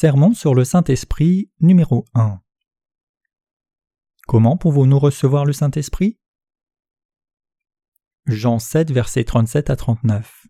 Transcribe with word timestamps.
Sermon 0.00 0.32
sur 0.32 0.54
le 0.54 0.64
Saint-Esprit 0.64 1.50
numéro 1.58 2.04
1 2.14 2.40
Comment 4.28 4.56
pouvons-nous 4.56 5.00
recevoir 5.00 5.44
le 5.44 5.52
Saint-Esprit? 5.52 6.20
Jean 8.26 8.60
7, 8.60 8.92
versets 8.92 9.24
37 9.24 9.70
à 9.70 9.74
39 9.74 10.46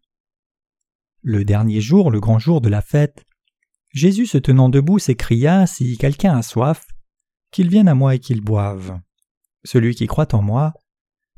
Le 1.23 1.47
dernier 1.47 1.81
jour, 1.81 2.11
le 2.11 2.21
grand 2.21 2.39
jour 2.39 2.61
de 2.61 2.69
la 2.69 2.83
fête, 2.83 3.25
Jésus 3.95 4.27
se 4.27 4.37
tenant 4.37 4.69
debout 4.69 4.99
s'écria 4.99 5.67
Si 5.67 5.97
quelqu'un 5.97 6.37
a 6.37 6.43
soif, 6.43 6.87
qu'il 7.51 7.71
vienne 7.71 7.89
à 7.89 7.95
moi 7.95 8.17
et 8.17 8.19
qu'il 8.19 8.43
boive. 8.43 9.01
Celui 9.65 9.95
qui 9.95 10.07
croit 10.07 10.35
en 10.35 10.43
moi, 10.43 10.75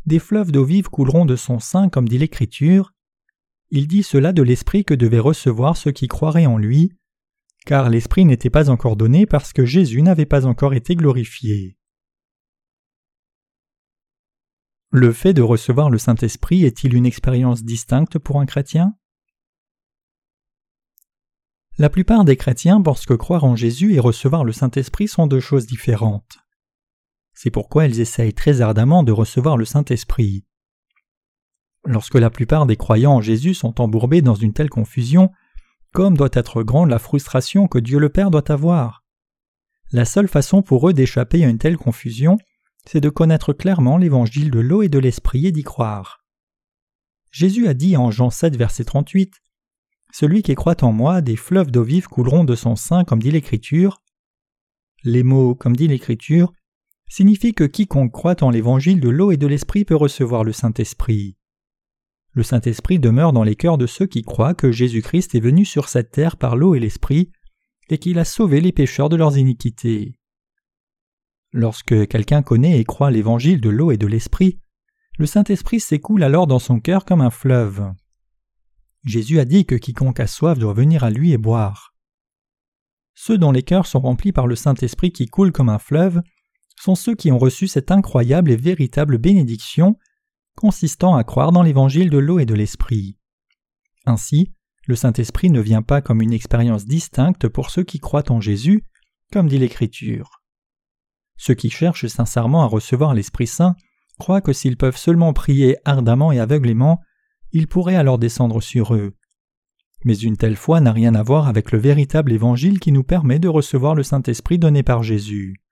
des 0.04 0.18
fleuves 0.18 0.50
d'eau 0.50 0.64
vive 0.64 0.88
couleront 0.88 1.26
de 1.26 1.36
son 1.36 1.60
sein, 1.60 1.88
comme 1.88 2.08
dit 2.08 2.18
l'Écriture. 2.18 2.92
Il 3.70 3.86
dit 3.86 4.02
cela 4.02 4.32
de 4.32 4.42
l'Esprit 4.42 4.84
que 4.84 4.94
devaient 4.94 5.20
recevoir 5.20 5.76
ceux 5.76 5.92
qui 5.92 6.08
croiraient 6.08 6.46
en 6.46 6.58
lui, 6.58 6.92
car 7.70 7.88
l'Esprit 7.88 8.24
n'était 8.24 8.50
pas 8.50 8.68
encore 8.68 8.96
donné 8.96 9.26
parce 9.26 9.52
que 9.52 9.64
Jésus 9.64 10.02
n'avait 10.02 10.26
pas 10.26 10.44
encore 10.44 10.74
été 10.74 10.96
glorifié. 10.96 11.78
Le 14.90 15.12
fait 15.12 15.34
de 15.34 15.42
recevoir 15.42 15.88
le 15.88 15.96
Saint-Esprit 15.96 16.64
est-il 16.64 16.94
une 16.94 17.06
expérience 17.06 17.62
distincte 17.62 18.18
pour 18.18 18.40
un 18.40 18.46
chrétien? 18.46 18.96
La 21.78 21.88
plupart 21.88 22.24
des 22.24 22.36
chrétiens 22.36 22.82
pensent 22.82 23.06
que 23.06 23.14
croire 23.14 23.44
en 23.44 23.54
Jésus 23.54 23.94
et 23.94 24.00
recevoir 24.00 24.42
le 24.42 24.50
Saint-Esprit 24.50 25.06
sont 25.06 25.28
deux 25.28 25.38
choses 25.38 25.68
différentes. 25.68 26.38
C'est 27.34 27.52
pourquoi 27.52 27.86
ils 27.86 28.00
essayent 28.00 28.34
très 28.34 28.62
ardemment 28.62 29.04
de 29.04 29.12
recevoir 29.12 29.56
le 29.56 29.64
Saint-Esprit. 29.64 30.44
Lorsque 31.84 32.16
la 32.16 32.30
plupart 32.30 32.66
des 32.66 32.76
croyants 32.76 33.14
en 33.14 33.20
Jésus 33.20 33.54
sont 33.54 33.80
embourbés 33.80 34.22
dans 34.22 34.34
une 34.34 34.54
telle 34.54 34.70
confusion, 34.70 35.30
comme 35.92 36.16
doit 36.16 36.30
être 36.32 36.62
grande 36.62 36.90
la 36.90 36.98
frustration 36.98 37.66
que 37.68 37.78
Dieu 37.78 37.98
le 37.98 38.08
Père 38.08 38.30
doit 38.30 38.50
avoir. 38.50 39.04
La 39.92 40.04
seule 40.04 40.28
façon 40.28 40.62
pour 40.62 40.88
eux 40.88 40.92
d'échapper 40.92 41.44
à 41.44 41.48
une 41.48 41.58
telle 41.58 41.76
confusion, 41.76 42.38
c'est 42.86 43.00
de 43.00 43.08
connaître 43.08 43.52
clairement 43.52 43.98
l'évangile 43.98 44.50
de 44.50 44.60
l'eau 44.60 44.82
et 44.82 44.88
de 44.88 44.98
l'esprit 44.98 45.46
et 45.46 45.52
d'y 45.52 45.64
croire. 45.64 46.24
Jésus 47.30 47.68
a 47.68 47.74
dit 47.74 47.96
en 47.96 48.10
Jean 48.10 48.30
7, 48.30 48.56
verset 48.56 48.84
38 48.84 49.34
Celui 50.12 50.42
qui 50.42 50.54
croit 50.54 50.82
en 50.82 50.92
moi, 50.92 51.20
des 51.20 51.36
fleuves 51.36 51.70
d'eau 51.70 51.82
vive 51.82 52.06
couleront 52.06 52.44
de 52.44 52.54
son 52.54 52.76
sein, 52.76 53.04
comme 53.04 53.22
dit 53.22 53.30
l'Écriture. 53.30 54.02
Les 55.04 55.22
mots, 55.22 55.54
comme 55.54 55.76
dit 55.76 55.88
l'Écriture, 55.88 56.52
signifie 57.08 57.54
que 57.54 57.64
quiconque 57.64 58.12
croit 58.12 58.42
en 58.42 58.50
l'évangile 58.50 59.00
de 59.00 59.08
l'eau 59.08 59.32
et 59.32 59.36
de 59.36 59.46
l'esprit 59.46 59.84
peut 59.84 59.96
recevoir 59.96 60.44
le 60.44 60.52
Saint-Esprit. 60.52 61.36
Le 62.32 62.42
Saint-Esprit 62.42 62.98
demeure 62.98 63.32
dans 63.32 63.42
les 63.42 63.56
cœurs 63.56 63.78
de 63.78 63.86
ceux 63.86 64.06
qui 64.06 64.22
croient 64.22 64.54
que 64.54 64.70
Jésus-Christ 64.70 65.34
est 65.34 65.40
venu 65.40 65.64
sur 65.64 65.88
cette 65.88 66.12
terre 66.12 66.36
par 66.36 66.56
l'eau 66.56 66.74
et 66.74 66.80
l'esprit, 66.80 67.32
et 67.88 67.98
qu'il 67.98 68.18
a 68.18 68.24
sauvé 68.24 68.60
les 68.60 68.72
pécheurs 68.72 69.08
de 69.08 69.16
leurs 69.16 69.36
iniquités. 69.36 70.14
Lorsque 71.52 72.06
quelqu'un 72.06 72.42
connaît 72.42 72.78
et 72.78 72.84
croit 72.84 73.10
l'évangile 73.10 73.60
de 73.60 73.70
l'eau 73.70 73.90
et 73.90 73.96
de 73.96 74.06
l'esprit, 74.06 74.60
le 75.18 75.26
Saint-Esprit 75.26 75.80
s'écoule 75.80 76.22
alors 76.22 76.46
dans 76.46 76.60
son 76.60 76.78
cœur 76.78 77.04
comme 77.04 77.20
un 77.20 77.30
fleuve. 77.30 77.92
Jésus 79.04 79.40
a 79.40 79.44
dit 79.44 79.66
que 79.66 79.74
quiconque 79.74 80.20
a 80.20 80.28
soif 80.28 80.58
doit 80.58 80.72
venir 80.72 81.02
à 81.02 81.10
lui 81.10 81.32
et 81.32 81.38
boire. 81.38 81.94
Ceux 83.14 83.38
dont 83.38 83.50
les 83.50 83.64
cœurs 83.64 83.86
sont 83.86 84.00
remplis 84.00 84.32
par 84.32 84.46
le 84.46 84.54
Saint-Esprit 84.54 85.10
qui 85.10 85.26
coule 85.26 85.52
comme 85.52 85.68
un 85.68 85.78
fleuve 85.78 86.22
sont 86.80 86.94
ceux 86.94 87.14
qui 87.14 87.32
ont 87.32 87.38
reçu 87.38 87.66
cette 87.66 87.90
incroyable 87.90 88.50
et 88.50 88.56
véritable 88.56 89.18
bénédiction 89.18 89.98
consistant 90.60 91.14
à 91.16 91.24
croire 91.24 91.52
dans 91.52 91.62
l'évangile 91.62 92.10
de 92.10 92.18
l'eau 92.18 92.38
et 92.38 92.44
de 92.44 92.52
l'esprit. 92.52 93.16
Ainsi, 94.04 94.52
le 94.86 94.94
Saint-Esprit 94.94 95.48
ne 95.48 95.60
vient 95.60 95.80
pas 95.80 96.02
comme 96.02 96.20
une 96.20 96.34
expérience 96.34 96.84
distincte 96.84 97.48
pour 97.48 97.70
ceux 97.70 97.82
qui 97.82 97.98
croient 97.98 98.30
en 98.30 98.42
Jésus, 98.42 98.84
comme 99.32 99.48
dit 99.48 99.58
l'Écriture. 99.58 100.42
Ceux 101.38 101.54
qui 101.54 101.70
cherchent 101.70 102.08
sincèrement 102.08 102.62
à 102.62 102.66
recevoir 102.66 103.14
l'Esprit 103.14 103.46
Saint 103.46 103.74
croient 104.18 104.42
que 104.42 104.52
s'ils 104.52 104.76
peuvent 104.76 104.98
seulement 104.98 105.32
prier 105.32 105.78
ardemment 105.86 106.30
et 106.30 106.38
aveuglément, 106.38 107.00
il 107.52 107.66
pourrait 107.66 107.96
alors 107.96 108.18
descendre 108.18 108.60
sur 108.60 108.94
eux. 108.94 109.14
Mais 110.04 110.18
une 110.18 110.36
telle 110.36 110.56
foi 110.56 110.82
n'a 110.82 110.92
rien 110.92 111.14
à 111.14 111.22
voir 111.22 111.48
avec 111.48 111.72
le 111.72 111.78
véritable 111.78 112.32
évangile 112.32 112.80
qui 112.80 112.92
nous 112.92 113.02
permet 113.02 113.38
de 113.38 113.48
recevoir 113.48 113.94
le 113.94 114.02
Saint-Esprit 114.02 114.58
donné 114.58 114.82
par 114.82 115.02
Jésus. 115.02 115.62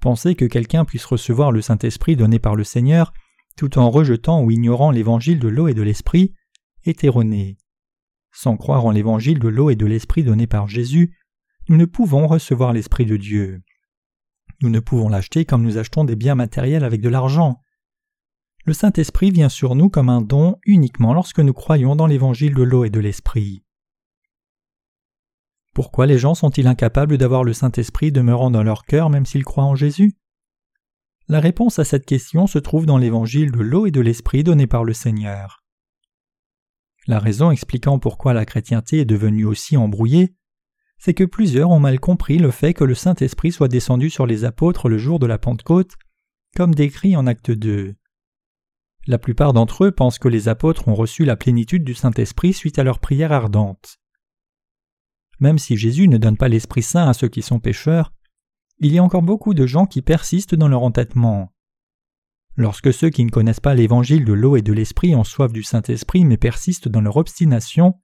Penser 0.00 0.34
que 0.34 0.44
quelqu'un 0.44 0.84
puisse 0.84 1.06
recevoir 1.06 1.50
le 1.50 1.62
Saint-Esprit 1.62 2.14
donné 2.14 2.38
par 2.38 2.56
le 2.56 2.64
Seigneur 2.64 3.14
tout 3.56 3.78
en 3.78 3.90
rejetant 3.90 4.42
ou 4.42 4.50
ignorant 4.50 4.90
l'évangile 4.90 5.38
de 5.38 5.48
l'eau 5.48 5.68
et 5.68 5.74
de 5.74 5.82
l'esprit 5.82 6.34
est 6.84 7.04
erroné. 7.04 7.56
Sans 8.32 8.56
croire 8.56 8.84
en 8.84 8.90
l'évangile 8.90 9.38
de 9.38 9.48
l'eau 9.48 9.70
et 9.70 9.76
de 9.76 9.86
l'esprit 9.86 10.24
donné 10.24 10.46
par 10.46 10.68
Jésus, 10.68 11.16
nous 11.68 11.76
ne 11.76 11.84
pouvons 11.84 12.26
recevoir 12.26 12.72
l'esprit 12.72 13.06
de 13.06 13.16
Dieu. 13.16 13.62
Nous 14.60 14.70
ne 14.70 14.80
pouvons 14.80 15.08
l'acheter 15.08 15.44
comme 15.44 15.62
nous 15.62 15.78
achetons 15.78 16.04
des 16.04 16.16
biens 16.16 16.34
matériels 16.34 16.84
avec 16.84 17.00
de 17.00 17.08
l'argent. 17.08 17.60
Le 18.64 18.72
Saint-Esprit 18.72 19.30
vient 19.30 19.48
sur 19.48 19.74
nous 19.74 19.88
comme 19.88 20.08
un 20.08 20.20
don 20.20 20.56
uniquement 20.64 21.14
lorsque 21.14 21.40
nous 21.40 21.52
croyons 21.52 21.96
dans 21.96 22.06
l'évangile 22.06 22.54
de 22.54 22.62
l'eau 22.62 22.84
et 22.84 22.90
de 22.90 23.00
l'esprit. 23.00 23.64
Pourquoi 25.74 26.06
les 26.06 26.18
gens 26.18 26.34
sont-ils 26.34 26.66
incapables 26.66 27.18
d'avoir 27.18 27.44
le 27.44 27.52
Saint-Esprit 27.52 28.12
demeurant 28.12 28.50
dans 28.50 28.62
leur 28.62 28.84
cœur 28.84 29.10
même 29.10 29.26
s'ils 29.26 29.44
croient 29.44 29.64
en 29.64 29.74
Jésus? 29.74 30.14
La 31.28 31.40
réponse 31.40 31.78
à 31.78 31.84
cette 31.84 32.04
question 32.04 32.46
se 32.46 32.58
trouve 32.58 32.84
dans 32.84 32.98
l'évangile 32.98 33.50
de 33.50 33.60
l'eau 33.60 33.86
et 33.86 33.90
de 33.90 34.00
l'Esprit 34.00 34.44
donné 34.44 34.66
par 34.66 34.84
le 34.84 34.92
Seigneur. 34.92 35.64
La 37.06 37.18
raison 37.18 37.50
expliquant 37.50 37.98
pourquoi 37.98 38.34
la 38.34 38.44
chrétienté 38.44 39.00
est 39.00 39.04
devenue 39.04 39.44
aussi 39.44 39.76
embrouillée, 39.76 40.34
c'est 40.98 41.14
que 41.14 41.24
plusieurs 41.24 41.70
ont 41.70 41.80
mal 41.80 42.00
compris 42.00 42.38
le 42.38 42.50
fait 42.50 42.72
que 42.72 42.84
le 42.84 42.94
Saint-Esprit 42.94 43.52
soit 43.52 43.68
descendu 43.68 44.10
sur 44.10 44.26
les 44.26 44.44
apôtres 44.44 44.88
le 44.88 44.98
jour 44.98 45.18
de 45.18 45.26
la 45.26 45.38
Pentecôte, 45.38 45.92
comme 46.56 46.74
décrit 46.74 47.16
en 47.16 47.26
acte 47.26 47.50
2. 47.50 47.94
La 49.06 49.18
plupart 49.18 49.52
d'entre 49.52 49.84
eux 49.84 49.90
pensent 49.90 50.18
que 50.18 50.28
les 50.28 50.48
apôtres 50.48 50.88
ont 50.88 50.94
reçu 50.94 51.24
la 51.24 51.36
plénitude 51.36 51.84
du 51.84 51.94
Saint-Esprit 51.94 52.54
suite 52.54 52.78
à 52.78 52.84
leur 52.84 53.00
prière 53.00 53.32
ardente. 53.32 53.98
Même 55.40 55.58
si 55.58 55.76
Jésus 55.76 56.08
ne 56.08 56.16
donne 56.16 56.38
pas 56.38 56.48
l'Esprit 56.48 56.82
Saint 56.82 57.08
à 57.08 57.12
ceux 57.12 57.28
qui 57.28 57.42
sont 57.42 57.60
pécheurs, 57.60 58.14
il 58.78 58.92
y 58.92 58.98
a 58.98 59.02
encore 59.02 59.22
beaucoup 59.22 59.54
de 59.54 59.66
gens 59.66 59.86
qui 59.86 60.02
persistent 60.02 60.54
dans 60.54 60.68
leur 60.68 60.82
entêtement. 60.82 61.52
Lorsque 62.56 62.92
ceux 62.92 63.10
qui 63.10 63.24
ne 63.24 63.30
connaissent 63.30 63.60
pas 63.60 63.74
l'évangile 63.74 64.24
de 64.24 64.32
l'eau 64.32 64.56
et 64.56 64.62
de 64.62 64.72
l'esprit 64.72 65.14
ont 65.14 65.24
soif 65.24 65.52
du 65.52 65.62
Saint-Esprit 65.62 66.24
mais 66.24 66.36
persistent 66.36 66.88
dans 66.88 67.00
leur 67.00 67.16
obstination, 67.16 68.00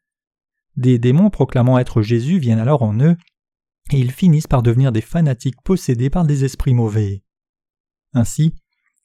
des 0.76 0.98
démons 0.98 1.30
proclamant 1.30 1.78
être 1.78 2.02
Jésus 2.02 2.38
viennent 2.38 2.58
alors 2.58 2.82
en 2.82 2.98
eux, 3.00 3.16
et 3.92 3.98
ils 3.98 4.12
finissent 4.12 4.46
par 4.46 4.62
devenir 4.62 4.92
des 4.92 5.00
fanatiques 5.00 5.60
possédés 5.64 6.10
par 6.10 6.24
des 6.24 6.44
esprits 6.44 6.74
mauvais. 6.74 7.22
Ainsi, 8.12 8.54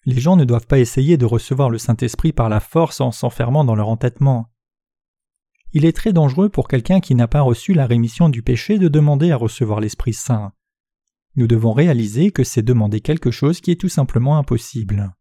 les 0.06 0.20
gens 0.20 0.36
ne 0.36 0.46
doivent 0.46 0.68
pas 0.68 0.80
essayer 0.80 1.18
de 1.18 1.26
recevoir 1.26 1.70
le 1.70 1.78
Saint-Esprit 1.78 2.34
par 2.34 2.50
la 2.50 2.59
force 2.59 3.02
en 3.02 3.12
s'enfermant 3.12 3.64
dans 3.64 3.76
leur 3.76 3.90
entêtement 3.90 4.50
il 5.76 5.84
est 5.84 5.92
très 5.96 6.14
dangereux 6.14 6.47
pour 6.47 6.70
quelqu'un 6.70 7.02
qui 7.02 7.16
n'a 7.16 7.28
pas 7.28 7.42
reçu 7.42 7.74
la 7.74 7.86
rémission 7.86 8.30
du 8.30 8.42
péché 8.42 8.80
de 8.80 8.88
demander 8.88 9.32
à 9.32 9.36
recevoir 9.36 9.82
l'Esprit 9.82 10.14
Saint. 10.14 10.53
Nous 11.35 11.47
devons 11.47 11.73
réaliser 11.73 12.31
que 12.31 12.44
c'est 12.44 12.62
demander 12.62 13.01
quelque 13.01 13.31
chose 13.31 13.59
qui 13.59 13.72
est 13.72 13.79
tout 13.79 13.90
simplement 13.90 14.38
impossible. 14.38 15.13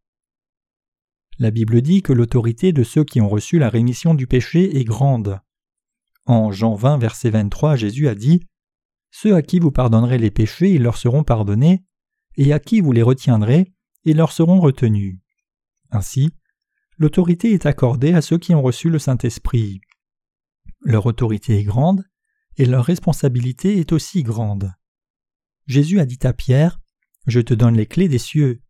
La 1.39 1.51
Bible 1.51 1.83
dit 1.83 2.03
que 2.03 2.13
l'autorité 2.13 2.73
de 2.73 2.85
ceux 2.85 3.03
qui 3.03 3.21
ont 3.21 3.29
reçu 3.29 3.59
la 3.59 3.69
rémission 3.69 4.15
du 4.15 4.29
péché 4.29 4.79
est 4.79 4.85
grande. 4.85 5.41
En 6.27 6.53
Jean 6.53 6.75
20, 6.75 6.99
verset 6.99 7.31
23, 7.31 7.75
Jésus 7.75 8.07
a 8.07 8.15
dit 8.15 8.41
Ceux 9.11 9.35
à 9.35 9.43
qui 9.43 9.59
vous 9.59 9.73
pardonnerez 9.73 10.19
les 10.19 10.31
péchés, 10.31 10.71
ils 10.71 10.83
leur 10.83 10.97
seront 10.97 11.25
pardonnés, 11.25 11.85
et 12.37 12.53
à 12.53 12.61
qui 12.61 12.81
vous 12.81 12.93
les 12.93 13.03
retiendrez, 13.03 13.73
ils 14.05 14.17
leur 14.17 14.31
seront 14.31 14.61
retenus. 14.61 15.19
Ainsi, 15.91 16.31
l'autorité 16.97 17.53
est 17.53 17.67
accordée 17.67 18.15
à 18.15 18.23
ceux 18.23 18.39
qui 18.39 18.55
ont 18.55 18.63
reçu 18.63 18.89
le 18.89 19.01
Saint-Esprit. 19.01 19.81
Leur 20.83 21.07
autorité 21.07 21.59
est 21.59 21.65
grande, 21.65 22.05
et 22.57 22.67
leur 22.67 22.85
responsabilité 22.85 23.79
est 23.79 23.91
aussi 23.91 24.23
grande. 24.23 24.73
Jésus 25.67 26.01
a 26.01 26.05
dit 26.05 26.19
à 26.23 26.33
Pierre 26.33 26.81
Je 27.27 27.41
te 27.41 27.55
donne 27.55 27.77
les 27.77 27.87
clés 27.87 28.09
des 28.09 28.19
cieux. 28.19 28.61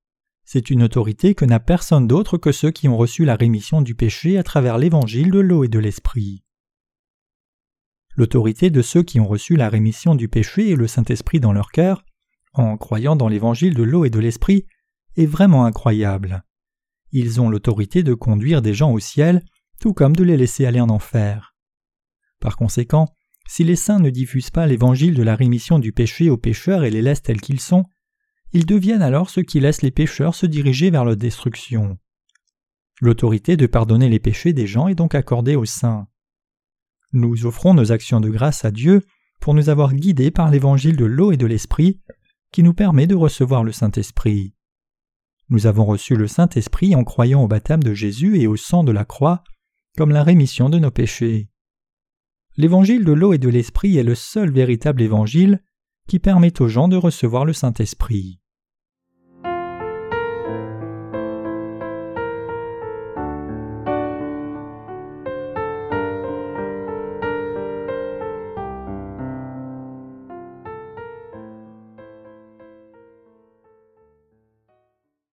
C'est 0.44 0.70
une 0.70 0.82
autorité 0.82 1.35
que 1.35 1.44
n'a 1.44 1.58
personne 1.58 2.06
d'autre 2.06 2.38
que 2.38 2.52
ceux 2.52 2.70
qui 2.70 2.88
ont 2.88 2.96
reçu 2.96 3.25
la 3.25 3.35
rémission 3.35 3.82
du 3.82 3.94
péché 3.94 4.38
à 4.38 4.43
travers 4.43 4.79
l'évangile 4.79 5.31
de 5.31 5.41
l'eau 5.41 5.64
et 5.64 5.69
de 5.69 5.79
l'esprit. 5.79 6.44
L'autorité 8.17 8.70
de 8.70 8.82
ceux 8.82 9.02
qui 9.02 9.19
ont 9.19 9.26
reçu 9.26 9.56
la 9.56 9.69
rémission 9.69 10.14
du 10.14 10.29
péché 10.29 10.69
et 10.69 10.76
le 10.76 10.87
Saint-Esprit 10.87 11.41
dans 11.41 11.52
leur 11.52 11.73
cœur, 11.73 12.05
en 12.52 12.76
croyant 12.76 13.17
dans 13.17 13.29
l'évangile 13.29 13.75
de 13.75 13.82
l'eau 13.82 14.05
et 14.05 14.11
de 14.11 14.20
l'esprit, 14.20 14.67
est 15.17 15.26
vraiment 15.26 15.64
incroyable. 15.64 16.44
Ils 17.11 17.41
ont 17.41 17.49
l'autorité 17.49 18.02
de 18.02 18.14
conduire 18.14 18.62
des 18.62 18.75
gens 18.75 18.93
au 18.93 19.00
ciel, 19.00 19.44
tout 19.81 19.94
comme 19.94 20.14
de 20.14 20.23
les 20.23 20.37
laisser 20.37 20.67
aller 20.67 20.81
en 20.81 20.91
enfer. 20.91 21.56
Par 22.41 22.56
conséquent, 22.56 23.08
si 23.46 23.64
les 23.64 23.76
saints 23.76 24.00
ne 24.00 24.11
diffusent 24.11 24.50
pas 24.50 24.67
l'évangile 24.67 25.14
de 25.14 25.23
la 25.23 25.37
rémission 25.37 25.79
du 25.79 25.93
péché 25.93 26.31
aux 26.31 26.37
pécheurs 26.37 26.85
et 26.85 26.91
les 26.91 27.02
laissent 27.02 27.23
tels 27.23 27.41
qu'ils 27.41 27.61
sont, 27.61 27.85
ils 28.52 28.67
deviennent 28.67 29.02
alors 29.02 29.31
ceux 29.31 29.43
qui 29.43 29.61
laissent 29.61 29.82
les 29.82 29.91
pécheurs 29.91 30.35
se 30.35 30.46
diriger 30.46 30.91
vers 30.91 31.05
leur 31.05 31.17
destruction. 31.17 31.99
L'autorité 33.00 33.56
de 33.56 33.67
pardonner 33.67 34.08
les 34.08 34.20
péchés 34.20 34.52
des 34.52 34.67
gens 34.67 34.88
est 34.88 34.94
donc 34.94 35.14
accordée 35.14 35.56
aux 35.56 35.64
saints. 35.64 36.06
Nous 37.12 37.46
offrons 37.46 37.75
nos 37.75 37.93
actions 37.93 38.20
de 38.20 38.31
grâce 38.31 38.64
à 38.64 38.70
Dieu 38.70 39.02
pour 39.41 39.55
nous 39.55 39.69
avoir 39.69 39.94
guidés 39.94 40.31
par 40.31 40.50
l'évangile 40.50 40.96
de 40.96 41.05
l'eau 41.05 41.32
et 41.32 41.37
de 41.37 41.46
l'esprit 41.46 42.00
qui 42.52 42.62
nous 42.62 42.75
permet 42.75 43.06
de 43.06 43.14
recevoir 43.14 43.64
le 43.64 43.73
Saint-Esprit. 43.73 44.55
Nous 45.49 45.67
avons 45.67 45.85
reçu 45.85 46.17
le 46.17 46.29
Saint-Esprit 46.29 46.94
en 46.94 47.05
croyant 47.05 47.43
au 47.43 47.49
baptême 47.49 47.82
de 47.82 47.93
Jésus 47.93 48.41
et 48.41 48.46
au 48.46 48.56
sang 48.56 48.85
de 48.85 48.93
la 48.93 49.05
croix 49.05 49.44
comme 49.96 50.11
la 50.11 50.23
rémission 50.23 50.70
de 50.70 50.79
nos 50.79 50.91
péchés 50.91 51.50
l'évangile 52.56 53.05
de 53.05 53.12
l'eau 53.12 53.33
et 53.33 53.39
de 53.39 53.49
l'esprit 53.49 53.97
est 53.97 54.03
le 54.03 54.15
seul 54.15 54.51
véritable 54.51 55.03
évangile 55.03 55.62
qui 56.09 56.19
permet 56.19 56.61
aux 56.61 56.69
gens 56.69 56.89
de 56.89 56.97
recevoir 56.97 57.45
le 57.45 57.53
Saint-Esprit. 57.53 58.41